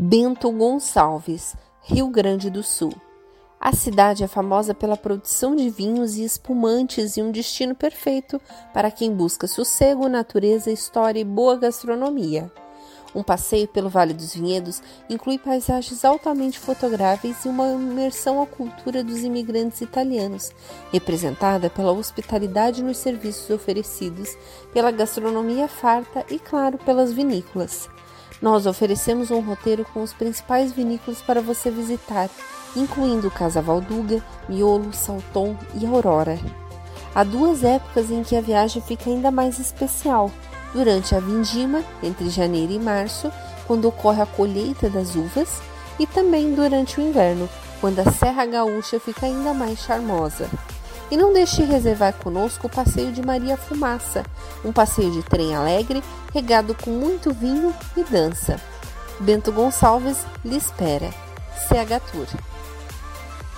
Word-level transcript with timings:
Bento 0.00 0.52
Gonçalves, 0.52 1.56
Rio 1.82 2.06
Grande 2.06 2.48
do 2.48 2.62
Sul. 2.62 2.92
A 3.60 3.72
cidade 3.72 4.22
é 4.22 4.28
famosa 4.28 4.72
pela 4.72 4.96
produção 4.96 5.56
de 5.56 5.68
vinhos 5.68 6.16
e 6.16 6.22
espumantes 6.22 7.16
e 7.16 7.22
um 7.22 7.32
destino 7.32 7.74
perfeito 7.74 8.40
para 8.72 8.92
quem 8.92 9.12
busca 9.12 9.48
sossego, 9.48 10.08
natureza, 10.08 10.70
história 10.70 11.18
e 11.18 11.24
boa 11.24 11.56
gastronomia. 11.56 12.48
Um 13.12 13.24
passeio 13.24 13.66
pelo 13.66 13.88
Vale 13.88 14.14
dos 14.14 14.32
Vinhedos 14.32 14.80
inclui 15.10 15.36
paisagens 15.36 16.04
altamente 16.04 16.60
fotográveis 16.60 17.44
e 17.44 17.48
uma 17.48 17.66
imersão 17.66 18.40
à 18.40 18.46
cultura 18.46 19.02
dos 19.02 19.24
imigrantes 19.24 19.80
italianos, 19.80 20.52
representada 20.92 21.68
pela 21.68 21.90
hospitalidade 21.90 22.84
nos 22.84 22.98
serviços 22.98 23.50
oferecidos, 23.50 24.38
pela 24.72 24.92
gastronomia 24.92 25.66
farta 25.66 26.24
e, 26.30 26.38
claro, 26.38 26.78
pelas 26.78 27.12
vinícolas. 27.12 27.88
Nós 28.40 28.66
oferecemos 28.66 29.30
um 29.30 29.40
roteiro 29.40 29.84
com 29.92 30.02
os 30.02 30.12
principais 30.12 30.72
vinícolas 30.72 31.20
para 31.20 31.40
você 31.40 31.70
visitar, 31.70 32.30
incluindo 32.76 33.30
Casa 33.30 33.60
Valduga, 33.60 34.22
Miolo, 34.48 34.92
Salton 34.92 35.56
e 35.74 35.84
Aurora. 35.86 36.38
Há 37.14 37.24
duas 37.24 37.64
épocas 37.64 38.10
em 38.10 38.22
que 38.22 38.36
a 38.36 38.40
viagem 38.40 38.80
fica 38.80 39.10
ainda 39.10 39.30
mais 39.30 39.58
especial. 39.58 40.30
Durante 40.72 41.14
a 41.14 41.20
vindima, 41.20 41.82
entre 42.02 42.28
janeiro 42.28 42.72
e 42.72 42.78
março, 42.78 43.32
quando 43.66 43.88
ocorre 43.88 44.22
a 44.22 44.26
colheita 44.26 44.88
das 44.88 45.16
uvas, 45.16 45.60
e 45.98 46.06
também 46.06 46.54
durante 46.54 47.00
o 47.00 47.02
inverno, 47.02 47.48
quando 47.80 47.98
a 47.98 48.10
Serra 48.12 48.46
Gaúcha 48.46 49.00
fica 49.00 49.26
ainda 49.26 49.52
mais 49.52 49.80
charmosa. 49.80 50.48
E 51.10 51.16
não 51.16 51.32
deixe 51.32 51.64
de 51.64 51.72
reservar 51.72 52.12
conosco 52.14 52.66
o 52.66 52.70
passeio 52.70 53.12
de 53.12 53.22
Maria 53.22 53.56
Fumaça, 53.56 54.24
um 54.64 54.72
passeio 54.72 55.10
de 55.10 55.22
trem 55.22 55.54
alegre, 55.54 56.02
regado 56.34 56.74
com 56.74 56.90
muito 56.90 57.32
vinho 57.32 57.74
e 57.96 58.04
dança. 58.04 58.60
Bento 59.20 59.50
Gonçalves 59.50 60.18
lhe 60.44 60.56
espera. 60.56 61.10
CH 61.66 62.00
Tour. 62.12 62.26